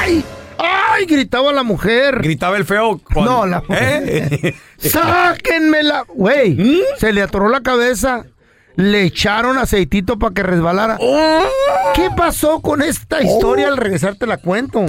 ¡Ay! 0.00 0.24
¡Ay! 0.58 1.06
Gritaba 1.06 1.52
la 1.52 1.62
mujer. 1.62 2.22
Gritaba 2.22 2.56
el 2.56 2.64
feo. 2.64 3.00
cuando- 3.14 3.30
No, 3.30 3.46
la 3.46 3.62
¿Eh? 3.68 4.52
¡Sáquenmela! 4.78 6.06
Güey, 6.08 6.82
se 6.98 7.12
le 7.12 7.22
atoró 7.22 7.48
la 7.48 7.60
cabeza. 7.60 8.24
Le 8.74 9.04
echaron 9.04 9.58
aceitito 9.58 10.18
para 10.18 10.34
que 10.34 10.42
resbalara. 10.42 10.98
¿Qué 11.94 12.10
pasó 12.16 12.60
con 12.60 12.82
esta 12.82 13.22
historia 13.22 13.68
al 13.68 13.76
regresar 13.76 14.16
te 14.16 14.26
la 14.26 14.38
cuento? 14.38 14.86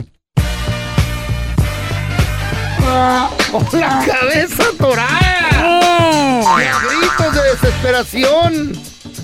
Ah, 2.89 3.29
¡Con 3.51 3.67
la 3.79 4.03
cabeza 4.03 4.63
atorada! 4.73 5.36
¡Gritos 5.97 7.33
de 7.35 7.41
desesperación! 7.51 8.73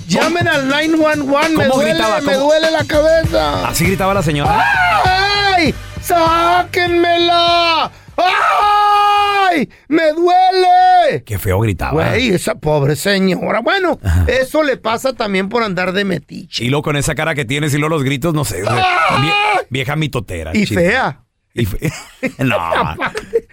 ¡Llamen 0.08 0.48
al 0.48 0.68
911! 0.68 1.56
¡Me 1.56 1.64
¿Cómo 1.68 1.74
duele, 1.76 1.90
gritaba? 1.94 2.20
me 2.20 2.34
duele 2.34 2.70
la 2.70 2.84
cabeza! 2.84 3.68
Así 3.68 3.86
gritaba 3.86 4.14
la 4.14 4.22
señora. 4.22 4.62
¡Ay! 5.56 5.74
¡Sáquenmela! 6.02 7.90
¡Ay! 8.16 9.68
¡Me 9.88 10.12
duele! 10.12 11.22
Qué 11.24 11.38
feo 11.38 11.60
gritaba. 11.60 11.92
Güey, 11.92 12.28
esa 12.30 12.54
pobre 12.56 12.96
señora. 12.96 13.60
Bueno, 13.60 13.98
eso 14.26 14.62
le 14.62 14.76
pasa 14.76 15.12
también 15.14 15.48
por 15.48 15.62
andar 15.62 15.92
de 15.92 16.04
metiche. 16.04 16.64
Y 16.64 16.68
luego 16.68 16.82
con 16.84 16.96
esa 16.96 17.14
cara 17.14 17.34
que 17.34 17.44
tienes 17.44 17.72
y 17.74 17.78
luego 17.78 17.96
los 17.96 18.04
gritos, 18.04 18.34
no 18.34 18.44
sé. 18.44 18.62
vie- 18.62 19.34
vieja 19.70 19.96
mitotera. 19.96 20.50
Y 20.54 20.66
fea. 20.66 21.20
Y 21.54 21.66
no. 22.44 22.58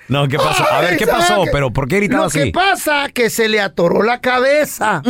No, 0.08 0.27
¿qué 0.27 0.38
pasó? 0.38 0.65
A 0.72 0.81
ver, 0.81 0.98
¿qué 0.98 1.05
pasó? 1.05 1.43
Pero 1.51 1.72
¿por 1.72 1.88
qué 1.88 1.98
gritaba 1.98 2.24
Lo 2.24 2.27
así? 2.27 2.39
que 2.46 2.51
pasa 2.51 3.10
que 3.13 3.29
se 3.29 3.48
le 3.48 3.62
atoró 3.62 4.01
la 4.03 4.20
cabeza. 4.20 5.03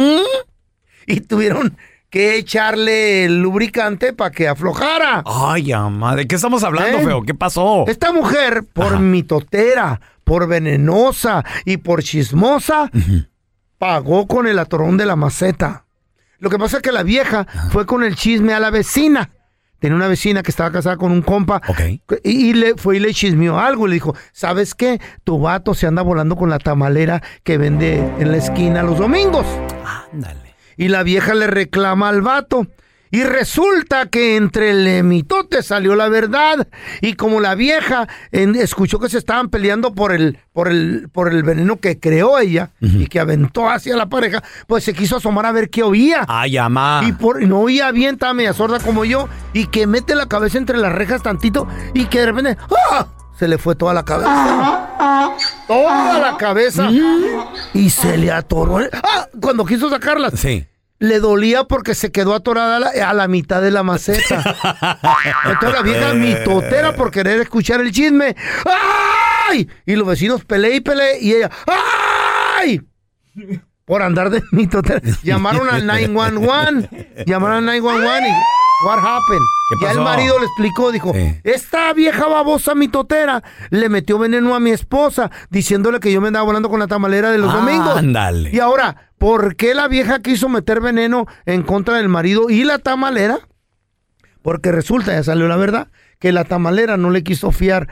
Y 1.08 1.22
tuvieron 1.22 1.78
que 2.10 2.36
echarle 2.36 3.24
el 3.26 3.42
lubricante 3.42 4.12
para 4.12 4.32
que 4.32 4.48
aflojara. 4.50 5.24
Ay, 5.26 5.72
ama, 5.72 6.16
¿de 6.18 6.28
qué 6.28 6.36
estamos 6.36 6.64
hablando, 6.64 6.98
¿Eh? 7.00 7.06
feo? 7.06 7.24
¿Qué 7.24 7.34
pasó? 7.34 7.86
Esta 7.88 8.12
mujer, 8.12 8.66
por 8.74 9.00
mitotera, 9.00 10.02
por 10.26 10.48
venenosa 10.48 11.46
y 11.64 11.78
por 11.78 12.04
chismosa, 12.04 12.92
pagó 13.78 14.28
con 14.28 14.48
el 14.48 14.60
atorón 14.60 14.98
de 14.98 15.06
la 15.06 15.16
maceta. 15.16 15.86
Lo 16.40 16.50
que 16.50 16.60
pasa 16.60 16.78
es 16.78 16.84
que 16.84 16.92
la 16.92 17.04
vieja 17.04 17.48
fue 17.72 17.86
con 17.86 18.04
el 18.04 18.16
chisme 18.16 18.54
a 18.54 18.60
la 18.60 18.70
vecina. 18.72 19.30
Tenía 19.82 19.96
una 19.96 20.08
vecina 20.08 20.44
que 20.44 20.52
estaba 20.52 20.72
casada 20.72 20.96
con 20.96 21.12
un 21.12 21.24
compa. 21.24 21.60
Y, 22.24 22.50
y 22.50 22.54
le 22.54 22.76
fue 22.76 22.98
y 22.98 23.00
le 23.00 23.16
chismeó 23.16 23.58
algo. 23.58 23.88
Y 23.88 23.90
le 23.90 23.94
dijo, 23.96 24.16
¿sabes 24.32 24.76
qué? 24.76 25.02
Tu 25.24 25.40
vato 25.40 25.74
se 25.74 25.88
anda 25.88 26.04
volando 26.04 26.36
con 26.36 26.52
la 26.52 26.60
tamalera 26.60 27.24
que 27.44 27.58
vende 27.58 27.98
en 28.20 28.32
la 28.32 28.38
esquina 28.38 28.84
los 28.84 29.00
domingos. 29.00 29.48
Ándale. 30.14 30.54
Y 30.78 30.90
la 30.90 31.02
vieja 31.02 31.34
le 31.34 31.48
reclama 31.48 32.10
al 32.10 32.22
vato. 32.22 32.68
Y 33.12 33.24
resulta 33.24 34.06
que 34.08 34.38
entre 34.38 34.72
el 34.72 35.04
mitote 35.04 35.64
salió 35.64 35.96
la 35.96 36.08
verdad. 36.08 36.68
Y 37.02 37.14
como 37.16 37.42
la 37.42 37.56
vieja 37.56 38.08
en- 38.32 38.56
escuchó 38.56 39.00
que 39.00 39.10
se 39.10 39.18
estaban 39.18 39.50
peleando 39.50 39.94
por 39.94 40.14
el, 40.14 40.40
por 40.54 40.70
el, 40.70 41.10
por 41.12 41.32
el 41.32 41.44
veneno 41.44 41.76
que 41.78 42.00
creó 42.00 42.40
ella 42.40 42.72
y 42.80 43.08
que 43.08 43.20
aventó 43.20 43.70
hacia 43.70 43.96
la 43.98 44.08
pareja, 44.08 44.42
pues 44.68 44.84
se 44.86 44.94
quiso 44.94 45.18
asomar 45.18 45.46
a 45.46 45.52
ver 45.52 45.70
qué 45.70 45.84
oía. 45.84 46.24
Ay, 46.28 46.58
ama. 46.58 47.02
Y 47.06 47.12
por, 47.12 47.42
no 47.44 47.60
oía 47.60 47.92
bien, 47.92 48.14
estaba 48.16 48.34
media 48.34 48.54
sorda 48.54 48.80
como 48.80 49.04
yo. 49.04 49.28
Y 49.54 49.68
que 49.68 49.88
mete 49.88 50.16
la 50.16 50.28
cabeza 50.28 50.58
entre 50.58 50.78
las 50.78 50.94
rejas 50.94 51.22
tantito 51.22 51.68
y 51.94 52.06
que 52.06 52.20
de 52.20 52.26
repente 52.28 52.58
¡ah! 52.92 53.08
se 53.38 53.48
le 53.48 53.58
fue 53.58 53.76
toda 53.76 53.94
la 53.94 54.06
cabeza. 54.06 55.36
Toda 55.68 56.20
la 56.20 56.38
cabeza. 56.38 56.90
Y 57.74 57.90
se 57.90 58.18
le 58.18 58.32
atoró. 58.32 58.80
¡Ah! 59.04 59.28
Cuando 59.42 59.66
quiso 59.66 59.90
sacarlas. 59.90 60.40
Sí. 60.40 60.66
Le 61.02 61.20
dolía 61.20 61.64
porque 61.64 61.96
se 61.96 62.12
quedó 62.12 62.36
atorada 62.36 62.78
a 62.78 62.80
la, 62.80 63.10
a 63.10 63.14
la 63.16 63.28
mitad 63.28 63.60
de 63.60 63.72
la 63.72 63.82
maceta. 63.82 64.56
Entonces 65.46 65.74
la 65.74 65.82
vieja 65.82 66.14
mitotera 66.14 66.96
por 66.96 67.10
querer 67.10 67.42
escuchar 67.42 67.82
el 67.82 67.92
chisme. 67.92 68.36
¡Ay! 69.50 69.68
Y 69.88 69.96
los 69.96 70.08
vecinos 70.08 70.46
peleé 70.46 70.76
y 70.76 70.82
peleé 70.82 71.20
y 71.20 71.34
ella. 71.34 71.50
¡Ay! 72.56 72.82
Por 73.84 74.04
andar 74.04 74.30
de 74.30 74.44
mitotera. 74.52 75.02
Llamaron 75.24 75.68
al 75.70 75.88
911. 75.88 77.24
Llamaron 77.26 77.58
al 77.58 77.66
911 77.66 78.28
y. 78.28 78.61
What 78.86 79.00
happened? 79.00 79.46
¿Qué 79.70 79.76
Ya 79.86 79.92
el 79.92 79.98
pasó? 79.98 80.10
marido 80.10 80.40
le 80.40 80.46
explicó, 80.46 80.92
dijo, 80.92 81.14
esta 81.44 81.94
vieja 81.94 82.28
babosa 82.28 82.74
mitotera 82.76 83.44
le 83.70 83.90
metió 83.90 84.18
veneno 84.18 84.56
a 84.56 84.60
mi 84.60 84.72
esposa 84.72 85.30
diciéndole 85.50 86.00
que 86.00 86.12
yo 86.12 86.20
me 86.22 86.28
andaba 86.28 86.46
volando 86.46 86.70
con 86.70 86.80
la 86.80 86.88
tamalera 86.88 87.32
de 87.32 87.38
los 87.38 87.54
domingos. 87.54 87.98
Ándale. 87.98 88.50
Y 88.52 88.60
ahora, 88.60 89.12
¿por 89.18 89.56
qué 89.56 89.74
la 89.76 89.88
vieja 89.88 90.20
quiso 90.20 90.50
meter 90.50 90.82
veneno 90.82 91.28
en 91.46 91.62
contra 91.64 91.96
del 91.98 92.10
marido 92.10 92.50
y 92.50 92.64
la 92.64 92.80
tamalera? 92.80 93.40
Porque 94.42 94.72
resulta, 94.72 95.14
ya 95.14 95.24
salió 95.24 95.48
la 95.48 95.58
verdad, 95.58 95.90
que 96.20 96.32
la 96.32 96.44
tamalera 96.46 96.98
no 96.98 97.12
le 97.12 97.24
quiso 97.24 97.52
fiar 97.52 97.88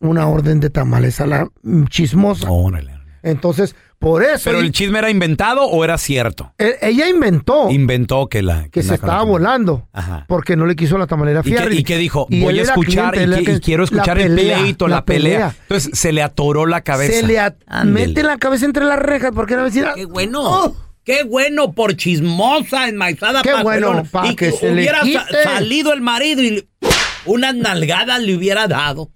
una 0.00 0.26
orden 0.26 0.58
de 0.60 0.68
tamales 0.70 1.20
a 1.20 1.26
la 1.26 1.48
chismosa. 1.88 2.48
Entonces, 3.22 3.74
por 4.04 4.22
eso 4.22 4.42
¿Pero 4.44 4.60
y- 4.62 4.66
el 4.66 4.72
chisme 4.72 4.98
era 5.00 5.10
inventado 5.10 5.64
o 5.64 5.82
era 5.84 5.98
cierto? 5.98 6.52
e- 6.58 6.76
ella 6.82 7.08
inventó 7.08 7.70
Inventó 7.70 8.28
que 8.28 8.42
la... 8.42 8.68
que 8.68 8.82
se 8.82 8.90
la- 8.90 8.94
estaba 8.94 9.22
volando 9.24 9.88
Ajá. 9.92 10.26
porque 10.28 10.56
no 10.56 10.66
le 10.66 10.76
quiso 10.76 10.96
la 10.98 11.06
tamalera 11.06 11.40
¿Y 11.44 11.54
y 11.78 11.82
qué 11.84 11.96
dijo? 11.98 12.26
y 12.30 12.40
Voy 12.42 12.52
él 12.54 12.60
a 12.60 12.62
era 12.62 12.70
escuchar 12.72 13.12
cliente, 13.14 13.22
él 13.24 13.30
y, 13.30 13.32
era 13.32 13.36
qui- 13.38 13.40
y 13.40 13.44
cliente. 13.46 13.64
quiero 13.64 13.84
escuchar 13.84 14.16
La 14.18 14.22
el 14.24 14.34
pelea, 14.36 14.58
pleito, 14.60 14.88
la, 14.88 15.04
pelea. 15.04 15.54
Entonces 15.62 15.98
se 15.98 16.12
le 16.12 16.22
atoró 16.22 16.66
la 16.66 16.82
cabeza. 16.82 17.12
Se 17.20 17.26
le 17.26 17.38
at- 17.40 17.56
Ándele. 17.66 18.06
mete 18.08 18.22
la 18.22 18.38
cabeza 18.38 18.66
entre 18.66 18.84
las 18.84 18.98
rejas 18.98 19.32
porque 19.34 19.56
la 19.56 19.62
vecina. 19.64 19.92
Qué 19.94 20.04
bueno. 20.04 20.74
Qué 21.04 21.22
bueno 21.24 21.72
por 21.72 21.96
chismosa, 21.96 22.88
enmaizada. 22.88 23.42
Qué 23.42 23.50
bueno, 23.62 23.88
pajuelona. 23.88 24.04
pa' 24.10 24.26
Y 24.28 24.36
que 24.36 24.52
se 24.52 24.68
le 24.68 24.72
hubiera 24.82 24.98
sa- 25.00 25.04
quite. 25.04 25.42
salido 25.44 25.92
el 25.92 26.00
marido 26.00 26.40
y 26.42 26.50
le- 26.50 26.68
unas 27.26 27.54
nalgadas 27.54 28.20
le 28.22 28.34
hubiera 28.36 28.66
dado. 28.68 29.10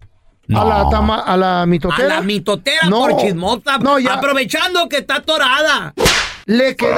A 0.55 0.65
la 0.65 0.89
tama, 0.89 1.21
a 1.21 1.37
la 1.37 1.67
mitotera. 1.67 2.05
A 2.05 2.17
la 2.17 2.23
mitotera 2.23 2.89
No. 2.89 3.01
por 3.01 3.17
chismosa. 3.19 3.79
No, 3.79 3.99
ya. 3.99 4.15
Aprovechando 4.15 4.89
que 4.89 4.99
está 4.99 5.17
atorada. 5.17 5.93
Le 6.47 6.75
quedó, 6.77 6.97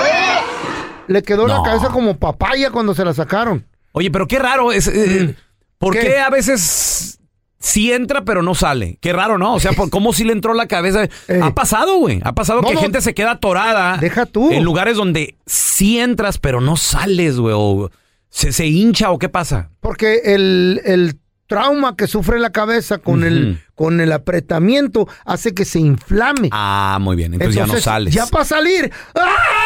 le 1.09 1.23
quedó 1.23 1.47
la 1.49 1.57
No. 1.57 1.63
cabeza 1.63 1.89
como 1.89 2.17
papaya 2.17 2.71
cuando 2.71 2.95
se 2.95 3.05
la 3.05 3.13
sacaron. 3.15 3.67
Oye, 3.93 4.11
pero 4.11 4.29
qué 4.29 4.39
raro 4.39 4.71
es... 4.73 4.87
eh, 4.87 5.35
¿Por 5.79 5.95
qué, 5.99 6.19
a 6.21 6.31
veces 6.31 7.19
sí 7.59 7.91
entra 7.93 8.23
pero 8.23 8.43
no 8.43 8.55
sale? 8.55 8.99
Qué 9.01 9.13
raro, 9.13 9.39
¿no? 9.39 9.55
O 9.55 9.61
sea, 9.61 9.73
¿por 9.73 9.91
¿cómo 9.91 10.13
sí 10.13 10.25
le 10.25 10.33
entró 10.33 10.55
la 10.55 10.69
cabeza? 10.69 11.09
Ha 11.43 11.55
pasado, 11.55 11.97
güey. 11.99 12.21
Ha 12.23 12.33
pasado 12.35 12.61
No, 12.63 12.69
que 12.69 12.75
no. 12.75 12.81
gente 12.81 13.01
se 13.01 13.15
queda 13.15 13.33
atorada. 13.33 13.97
Deja 13.97 14.27
tú. 14.27 14.53
En 14.53 14.63
lugares 14.63 14.97
donde 14.97 15.35
sí 15.47 15.99
entras 15.99 16.39
pero 16.39 16.61
no 16.61 16.77
sales, 16.77 17.39
güey. 17.39 17.55
O 17.59 17.91
se, 18.29 18.53
se 18.53 18.67
hincha 18.67 19.11
o 19.11 19.19
qué 19.19 19.29
pasa. 19.29 19.71
Porque 19.81 20.21
el, 20.27 20.81
el 20.85 21.19
trauma 21.51 21.97
que 21.97 22.07
sufre 22.07 22.39
la 22.39 22.51
cabeza 22.51 22.99
con, 22.99 23.25
el, 23.25 23.61
con 23.75 24.01
el 24.01 24.13
apretamiento 24.13 25.09
hace 25.25 25.53
que 25.53 25.65
se 25.65 25.81
inflame. 25.81 26.49
Ah, 26.53 26.99
muy 27.01 27.17
bien. 27.17 27.35
Entonces, 27.35 27.57
ya 27.57 27.67
no 27.67 27.75
sales. 27.81 28.15
Ya 28.15 28.25
para 28.27 28.45
salir. 28.45 28.91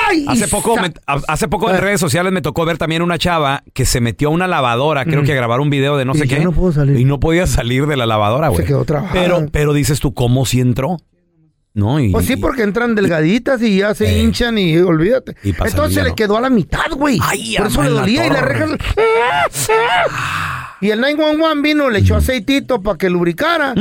¡Ay! 0.08 0.24
Hace 0.26 0.48
poco, 0.48 0.76
me- 0.78 0.94
hace 1.28 1.46
poco 1.46 1.70
en 1.70 1.78
redes 1.82 2.00
sociales 2.00 2.32
me 2.32 2.40
tocó 2.40 2.64
ver 2.64 2.78
también 2.78 3.02
una 3.02 3.18
chava 3.18 3.62
que 3.74 3.84
se 3.84 4.00
metió 4.00 4.28
a 4.28 4.30
una 4.32 4.46
lavadora, 4.48 5.04
creo 5.04 5.20
Mm. 5.22 5.26
que 5.26 5.32
a 5.32 5.36
grabar 5.36 5.60
un 5.60 5.68
video 5.68 5.98
de 5.98 6.06
no 6.06 6.14
Y 6.14 6.18
sé 6.20 6.26
qué. 6.26 6.40
no 6.40 6.72
salir. 6.72 6.98
Y 6.98 7.04
no 7.04 7.20
podía 7.20 7.46
salir 7.46 7.86
de 7.86 7.96
la 7.98 8.06
lavadora, 8.06 8.46
Se 8.48 8.54
güey. 8.54 8.66
quedó 8.66 8.84
trabajada. 8.86 9.20
Pero, 9.20 9.46
pero 9.52 9.74
dices 9.74 10.00
tú, 10.00 10.14
¿cómo 10.14 10.46
si 10.46 10.60
entró? 10.60 10.96
¿No? 11.74 12.00
Y, 12.00 12.12
Pues 12.12 12.26
sí, 12.26 12.36
porque 12.36 12.62
entran 12.62 12.94
delgaditas 12.94 13.60
y 13.60 13.78
ya 13.78 13.94
se 13.94 14.18
hinchan 14.18 14.56
y 14.56 14.78
olvídate. 14.78 15.34
Y 15.42 15.50
Entonces 15.50 15.94
ya 15.96 16.04
le 16.04 16.14
quedó 16.14 16.38
a 16.38 16.40
la 16.40 16.48
mitad, 16.48 16.88
güey. 16.96 17.18
Por 17.58 17.66
eso 17.66 17.82
le 17.82 17.90
dolía 17.90 18.26
y 18.26 18.30
la 18.30 18.40
reja. 18.40 18.66
Y 20.80 20.90
el 20.90 21.00
911 21.00 21.62
vino, 21.62 21.88
le 21.88 22.00
echó 22.00 22.16
aceitito 22.16 22.82
para 22.82 22.98
que 22.98 23.08
lubricara. 23.08 23.74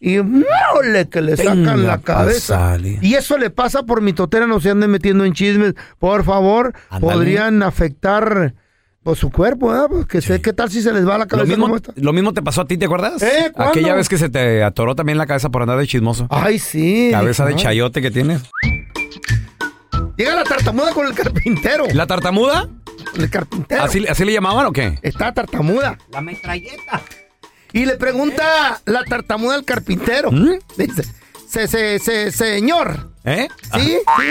Y 0.00 0.18
¡mole! 0.18 1.08
que 1.10 1.20
le 1.20 1.36
sacan 1.36 1.62
Venga 1.64 1.76
la 1.76 1.98
cabeza. 1.98 2.76
Y 3.00 3.14
eso 3.14 3.38
le 3.38 3.50
pasa 3.50 3.84
por 3.84 4.02
mi 4.02 4.12
totera, 4.12 4.46
no 4.46 4.60
se 4.60 4.70
anden 4.70 4.90
metiendo 4.90 5.24
en 5.24 5.32
chismes. 5.32 5.74
Por 5.98 6.24
favor, 6.24 6.74
podrían 7.00 7.62
afectar 7.62 8.54
pues, 9.02 9.18
su 9.18 9.30
cuerpo, 9.30 9.68
¿verdad? 9.68 9.86
Pues, 9.88 10.06
que 10.06 10.20
sé 10.20 10.42
qué 10.42 10.52
tal 10.52 10.70
si 10.70 10.82
se 10.82 10.92
les 10.92 11.06
va 11.06 11.18
la 11.18 11.24
Lo 11.24 11.28
cabeza 11.28 11.46
mismo, 11.48 11.64
como 11.64 11.76
esta. 11.76 11.92
lo 11.96 12.12
mismo 12.12 12.34
te 12.34 12.42
pasó 12.42 12.62
a 12.62 12.66
ti, 12.66 12.76
¿te 12.76 12.84
acuerdas? 12.84 13.22
¿Eh? 13.22 13.52
Aquella 13.56 13.94
vez 13.94 14.08
que 14.08 14.18
se 14.18 14.28
te 14.28 14.62
atoró 14.62 14.94
también 14.94 15.18
la 15.18 15.26
cabeza 15.26 15.48
por 15.48 15.62
andar 15.62 15.78
de 15.78 15.86
chismoso. 15.86 16.26
Ay, 16.30 16.58
sí. 16.58 17.08
Cabeza 17.10 17.46
de 17.46 17.56
chayote 17.56 18.02
que 18.02 18.10
tienes. 18.10 18.42
Llega 20.16 20.34
la 20.34 20.44
tartamuda 20.44 20.92
con 20.92 21.06
el 21.06 21.14
carpintero. 21.14 21.84
¿La 21.94 22.06
tartamuda? 22.06 22.68
El 23.16 23.30
carpintero. 23.30 23.82
¿Así, 23.82 24.06
¿Así 24.06 24.24
le 24.24 24.32
llamaban 24.32 24.66
o 24.66 24.72
qué? 24.72 24.98
Está 25.02 25.32
tartamuda. 25.32 25.98
La 26.10 26.20
metralleta. 26.20 27.00
Y 27.72 27.86
le 27.86 27.96
pregunta 27.96 28.80
la 28.84 29.04
tartamuda 29.04 29.54
al 29.56 29.64
carpintero. 29.64 30.30
Dice, 30.76 31.04
se, 31.48 31.68
se, 31.68 31.98
se, 31.98 32.32
señor. 32.32 33.10
¿Eh? 33.24 33.48
¿Sí? 33.74 33.98
¿Sí? 34.16 34.26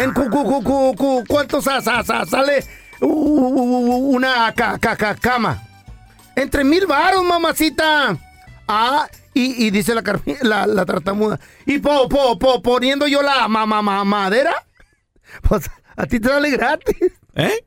¿En 0.00 0.12
cu, 0.12 0.28
cu, 0.28 0.42
cu, 0.44 0.62
cu, 0.62 0.94
cu- 0.96 1.24
cuánto 1.28 1.62
sa- 1.62 1.80
sa- 1.80 2.02
sa- 2.02 2.26
sale 2.26 2.64
una 3.00 4.52
ca- 4.54 4.78
ca- 4.78 4.96
ca- 4.96 5.14
cama? 5.14 5.62
Entre 6.34 6.64
mil 6.64 6.86
varos, 6.86 7.24
mamacita. 7.24 8.16
Ah, 8.68 9.06
y, 9.32 9.66
y 9.66 9.70
dice 9.70 9.94
la, 9.94 10.02
la, 10.42 10.66
la 10.66 10.84
tartamuda. 10.84 11.38
¿Y 11.66 11.78
po, 11.78 12.08
po, 12.08 12.38
po, 12.38 12.60
poniendo 12.62 13.06
yo 13.06 13.22
la 13.22 13.48
ma, 13.48 13.64
ma- 13.64 13.82
ma- 13.82 14.04
madera? 14.04 14.54
Pues 15.48 15.70
a 15.96 16.06
ti 16.06 16.20
te 16.20 16.28
sale 16.28 16.50
gratis. 16.50 17.12
¿Eh? 17.36 17.52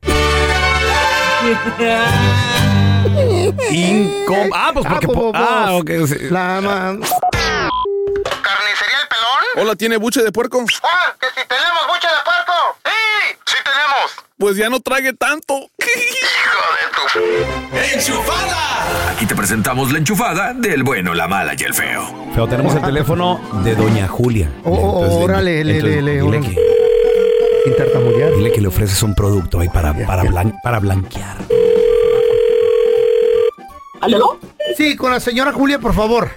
Incom- 3.70 4.50
ah, 4.54 4.70
pues 4.72 4.86
porque... 4.86 5.06
po- 5.06 5.12
po- 5.12 5.32
po- 5.32 5.38
ah, 5.38 5.72
ok. 5.74 5.90
sí. 6.06 6.16
La 6.30 6.60
ma- 6.60 6.96
¿Carnicería 8.42 8.98
El 9.02 9.08
Pelón? 9.08 9.44
Hola, 9.56 9.74
¿tiene 9.76 9.96
buche 9.96 10.22
de 10.22 10.32
puerco? 10.32 10.64
Ah, 10.82 11.14
que 11.20 11.26
si 11.28 11.46
tenemos 11.48 11.86
buche 11.86 12.08
de 12.08 12.22
puerco. 12.24 12.52
Sí, 12.84 13.36
sí 13.46 13.56
tenemos. 13.64 14.12
Pues 14.38 14.56
ya 14.56 14.68
no 14.68 14.80
trague 14.80 15.12
tanto. 15.12 15.54
Hijo 15.78 16.62
de 16.76 16.86
tu... 16.96 17.02
¡Enchufada! 17.96 19.10
Aquí 19.12 19.26
te 19.26 19.34
presentamos 19.34 19.92
la 19.92 19.98
enchufada 19.98 20.52
del 20.54 20.82
bueno, 20.82 21.14
la 21.14 21.28
mala 21.28 21.54
y 21.56 21.62
el 21.62 21.74
feo. 21.74 22.28
Pero 22.32 22.48
tenemos 22.48 22.74
el 22.74 22.82
teléfono 22.82 23.40
de 23.64 23.74
Doña 23.74 24.08
Julia. 24.08 24.50
Oh, 24.64 24.70
oh, 24.72 25.02
Entonces, 25.04 25.24
órale, 25.24 25.64
le, 25.64 25.80
le, 25.82 26.02
le, 26.02 26.22
Sin 27.70 27.76
tartamudear. 27.76 28.34
dile 28.34 28.50
que 28.50 28.60
le 28.60 28.66
ofreces 28.66 29.00
un 29.04 29.14
producto 29.14 29.60
ahí 29.60 29.68
para, 29.68 29.94
para, 30.06 30.24
blan- 30.24 30.58
para 30.62 30.80
blanquear. 30.80 31.36
¿Aló? 34.00 34.40
Sí, 34.76 34.96
con 34.96 35.12
la 35.12 35.20
señora 35.20 35.52
Julia, 35.52 35.78
por 35.78 35.94
favor. 35.94 36.30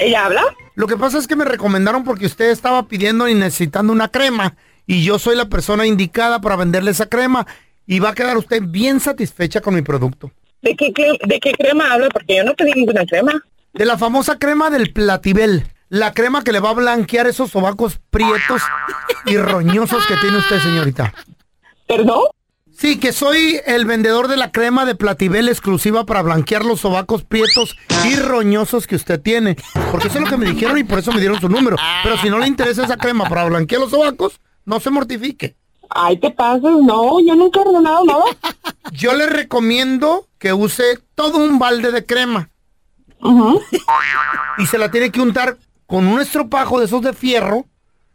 ¿Ella 0.00 0.26
habla? 0.26 0.42
Lo 0.74 0.86
que 0.86 0.96
pasa 0.98 1.16
es 1.18 1.26
que 1.26 1.34
me 1.36 1.44
recomendaron 1.46 2.04
porque 2.04 2.26
usted 2.26 2.50
estaba 2.50 2.82
pidiendo 2.88 3.26
y 3.28 3.34
necesitando 3.34 3.90
una 3.92 4.08
crema 4.08 4.54
y 4.86 5.02
yo 5.02 5.18
soy 5.18 5.34
la 5.36 5.46
persona 5.48 5.86
indicada 5.86 6.40
para 6.42 6.56
venderle 6.56 6.90
esa 6.90 7.06
crema 7.06 7.46
y 7.86 8.00
va 8.00 8.10
a 8.10 8.14
quedar 8.14 8.36
usted 8.36 8.62
bien 8.62 9.00
satisfecha 9.00 9.60
con 9.62 9.74
mi 9.74 9.82
producto. 9.82 10.30
¿De 10.60 10.76
qué, 10.76 10.92
de 11.26 11.40
qué 11.40 11.52
crema 11.52 11.92
habla? 11.92 12.08
Porque 12.10 12.36
yo 12.36 12.44
no 12.44 12.54
pedí 12.54 12.72
ninguna 12.72 13.06
crema. 13.06 13.42
De 13.72 13.84
la 13.86 13.96
famosa 13.96 14.38
crema 14.38 14.68
del 14.68 14.92
Platibel. 14.92 15.64
La 15.90 16.14
crema 16.14 16.44
que 16.44 16.52
le 16.52 16.60
va 16.60 16.70
a 16.70 16.74
blanquear 16.74 17.26
esos 17.26 17.50
sobacos 17.50 17.98
prietos 18.10 18.62
y 19.26 19.36
roñosos 19.36 20.06
que 20.06 20.14
tiene 20.18 20.38
usted, 20.38 20.60
señorita. 20.60 21.12
¿Perdón? 21.88 22.26
Sí, 22.72 23.00
que 23.00 23.12
soy 23.12 23.60
el 23.66 23.86
vendedor 23.86 24.28
de 24.28 24.36
la 24.36 24.52
crema 24.52 24.86
de 24.86 24.94
Platibel 24.94 25.48
exclusiva 25.48 26.06
para 26.06 26.22
blanquear 26.22 26.64
los 26.64 26.82
sobacos 26.82 27.24
prietos 27.24 27.76
y 28.04 28.14
roñosos 28.14 28.86
que 28.86 28.94
usted 28.94 29.20
tiene. 29.20 29.56
Porque 29.90 30.06
eso 30.06 30.18
es 30.18 30.24
lo 30.24 30.30
que 30.30 30.36
me 30.36 30.46
dijeron 30.46 30.78
y 30.78 30.84
por 30.84 31.00
eso 31.00 31.10
me 31.10 31.18
dieron 31.18 31.40
su 31.40 31.48
número. 31.48 31.76
Pero 32.04 32.16
si 32.18 32.30
no 32.30 32.38
le 32.38 32.46
interesa 32.46 32.84
esa 32.84 32.96
crema 32.96 33.28
para 33.28 33.46
blanquear 33.46 33.80
los 33.80 33.90
sobacos, 33.90 34.40
no 34.64 34.78
se 34.78 34.90
mortifique. 34.90 35.56
Ay, 35.88 36.18
te 36.18 36.30
pasas. 36.30 36.62
No, 36.62 37.18
yo 37.18 37.34
nunca 37.34 37.58
he 37.58 37.62
ordenado 37.64 38.04
nada. 38.04 38.24
Yo 38.92 39.12
le 39.14 39.26
recomiendo 39.26 40.28
que 40.38 40.52
use 40.52 41.00
todo 41.16 41.38
un 41.38 41.58
balde 41.58 41.90
de 41.90 42.06
crema. 42.06 42.48
Y 44.56 44.66
se 44.66 44.78
la 44.78 44.92
tiene 44.92 45.10
que 45.10 45.20
untar 45.20 45.58
con 45.90 46.06
un 46.06 46.20
estropajo 46.20 46.78
de 46.78 46.86
esos 46.86 47.02
de 47.02 47.12
fierro, 47.12 47.66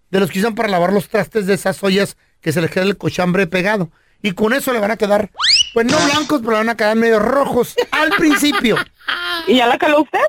de 0.10 0.22
los 0.22 0.32
que 0.32 0.40
usan 0.40 0.56
para 0.56 0.70
lavar 0.70 0.94
los 0.94 1.10
trastes 1.10 1.46
de 1.46 1.56
esas 1.56 1.84
ollas 1.84 2.16
que 2.40 2.54
se 2.54 2.62
les 2.62 2.72
queda 2.72 2.86
el 2.86 2.98
cochambre 2.98 3.48
pegado. 3.48 3.92
Y 4.22 4.32
con 4.32 4.54
eso 4.54 4.72
le 4.72 4.80
van 4.80 4.92
a 4.92 4.96
quedar, 4.96 5.30
pues 5.74 5.86
no 5.86 5.98
blancos, 6.06 6.40
pero 6.42 6.54
van 6.54 6.70
a 6.70 6.78
quedar 6.78 6.96
medio 6.96 7.20
rojos 7.20 7.76
al 7.92 8.12
principio. 8.12 8.78
¿Y 9.48 9.58
ya 9.58 9.68
la 9.68 9.78
caló 9.78 10.04
usted? 10.04 10.22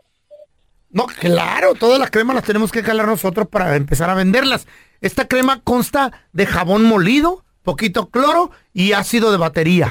No, 0.91 1.07
claro, 1.07 1.75
todas 1.75 2.01
las 2.01 2.11
cremas 2.11 2.35
las 2.35 2.45
tenemos 2.45 2.73
que 2.73 2.83
calar 2.83 3.07
nosotros 3.07 3.47
para 3.47 3.77
empezar 3.77 4.11
a 4.11 4.15
venderlas. 4.15 4.67
Esta 5.01 5.29
crema 5.29 5.61
consta 5.63 6.11
de 6.33 6.47
jabón 6.47 6.83
molido, 6.83 7.45
poquito 7.63 8.11
cloro 8.11 8.51
y 8.73 8.91
ácido 8.91 9.31
de 9.31 9.39
batería. 9.39 9.89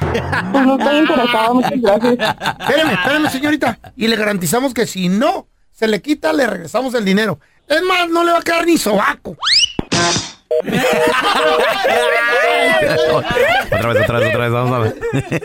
Pues 0.51 0.65
no 0.65 0.77
estoy 0.77 0.97
interesada, 0.97 1.53
muchas 1.53 1.81
gracias. 1.81 2.17
Espérame, 2.59 2.91
espérame, 2.91 3.29
señorita. 3.29 3.79
Y 3.95 4.07
le 4.07 4.17
garantizamos 4.17 4.73
que 4.73 4.85
si 4.85 5.07
no 5.07 5.47
se 5.75 5.87
le 5.87 6.01
quita, 6.01 6.31
le 6.33 6.47
regresamos 6.47 6.93
el 6.93 7.03
dinero. 7.03 7.39
Es 7.67 7.81
más, 7.83 8.09
no 8.09 8.23
le 8.23 8.31
va 8.31 8.39
a 8.39 8.41
quedar 8.41 8.65
ni 8.65 8.77
sobaco. 8.77 9.35
Otra 13.65 13.89
vez, 13.89 14.03
otra 14.03 14.19
vez, 14.19 14.29
otra 14.29 14.39
vez, 14.39 14.51
vamos 14.51 14.71
a 14.73 14.79
ver. 14.79 14.95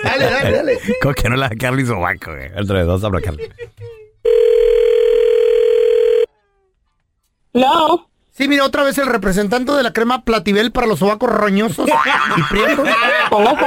Dale, 0.03 0.31
dale, 0.31 0.57
dale. 0.57 0.79
Como 1.03 1.15
que 1.15 1.29
no 1.29 1.37
la 1.37 1.51
Carly 1.51 1.85
Sobaco, 1.85 2.33
güey. 2.33 2.51
Otra 2.53 2.79
vez, 2.79 2.87
vamos 2.87 3.03
a 3.03 3.09
bloquearle. 3.09 3.53
No. 7.53 8.09
Sí, 8.31 8.47
mira, 8.47 8.65
otra 8.65 8.85
vez 8.85 8.97
el 8.99 9.07
representante 9.07 9.73
de 9.73 9.83
la 9.83 9.93
crema 9.93 10.25
Platibel 10.25 10.71
para 10.71 10.87
los 10.87 11.01
sobacos 11.01 11.31
roñosos 11.31 11.89
y 11.89 12.43
prietos. 12.45 12.89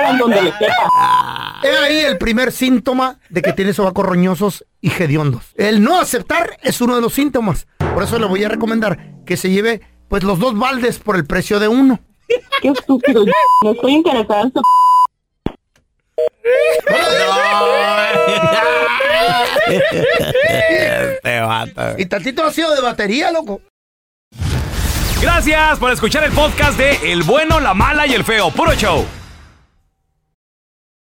En 0.10 0.17
donde 0.17 0.41
le 0.41 0.52
quepa. 0.52 1.33
He 1.63 1.78
ahí 1.78 1.99
el 1.99 2.17
primer 2.17 2.52
síntoma 2.52 3.19
de 3.30 3.41
que 3.41 3.54
tiene 3.54 3.73
sobacos 3.73 4.06
roñosos 4.06 4.65
y 4.82 4.91
hediondos. 4.91 5.45
El 5.56 5.82
no 5.82 5.97
aceptar 5.99 6.58
es 6.62 6.82
uno 6.82 6.95
de 6.95 7.02
los 7.02 7.13
síntomas. 7.13 7.67
Por 7.93 8.04
eso 8.04 8.19
le 8.19 8.26
voy 8.26 8.43
a 8.43 8.49
recomendar 8.49 8.99
que 9.26 9.38
se 9.38 9.49
lleve 9.49 9.82
pues 10.10 10.23
los 10.23 10.39
dos 10.39 10.58
baldes 10.58 10.99
por 10.99 11.15
el 11.15 11.26
precio 11.26 11.60
de 11.60 11.69
uno. 11.69 11.99
Qué 12.62 12.69
estúpido. 12.69 13.23
No 13.63 13.71
estoy 13.71 13.93
interesada 13.93 14.41
en 14.41 14.54
su... 14.54 14.62
Este 21.13 21.39
vato. 21.41 21.82
Y 21.97 22.06
tantito 22.06 22.43
ácido 22.43 22.76
de 22.76 22.82
batería, 22.82 23.32
loco. 23.32 23.62
Gracias 25.21 25.80
por 25.80 25.93
escuchar 25.93 26.26
el 26.26 26.32
podcast 26.34 26.78
de 26.78 27.13
El 27.13 27.23
bueno, 27.23 27.62
la 27.62 27.73
mala 27.73 28.06
y 28.06 28.13
el 28.13 28.26
feo. 28.26 28.52
Puro 28.52 28.73
show. 28.76 29.06